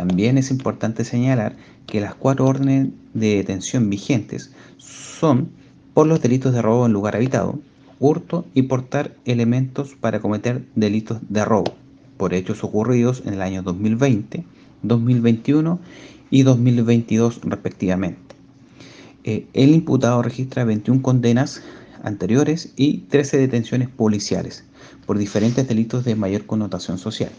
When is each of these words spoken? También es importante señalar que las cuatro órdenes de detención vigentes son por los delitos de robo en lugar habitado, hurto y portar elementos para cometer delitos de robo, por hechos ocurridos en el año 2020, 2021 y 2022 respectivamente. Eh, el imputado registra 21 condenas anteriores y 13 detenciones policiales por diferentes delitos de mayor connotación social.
También 0.00 0.38
es 0.38 0.50
importante 0.50 1.04
señalar 1.04 1.56
que 1.84 2.00
las 2.00 2.14
cuatro 2.14 2.46
órdenes 2.46 2.88
de 3.12 3.36
detención 3.36 3.90
vigentes 3.90 4.50
son 4.78 5.50
por 5.92 6.06
los 6.06 6.22
delitos 6.22 6.54
de 6.54 6.62
robo 6.62 6.86
en 6.86 6.94
lugar 6.94 7.16
habitado, 7.16 7.58
hurto 7.98 8.46
y 8.54 8.62
portar 8.62 9.14
elementos 9.26 9.96
para 10.00 10.20
cometer 10.20 10.64
delitos 10.74 11.18
de 11.28 11.44
robo, 11.44 11.74
por 12.16 12.32
hechos 12.32 12.64
ocurridos 12.64 13.22
en 13.26 13.34
el 13.34 13.42
año 13.42 13.62
2020, 13.62 14.42
2021 14.84 15.78
y 16.30 16.44
2022 16.44 17.42
respectivamente. 17.42 18.36
Eh, 19.24 19.48
el 19.52 19.74
imputado 19.74 20.22
registra 20.22 20.64
21 20.64 21.02
condenas 21.02 21.60
anteriores 22.02 22.72
y 22.74 23.00
13 23.10 23.36
detenciones 23.36 23.90
policiales 23.90 24.64
por 25.04 25.18
diferentes 25.18 25.68
delitos 25.68 26.06
de 26.06 26.16
mayor 26.16 26.46
connotación 26.46 26.96
social. 26.96 27.32